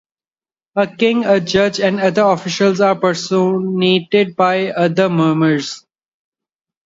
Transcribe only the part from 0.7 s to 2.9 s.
A king, a judge, and other officials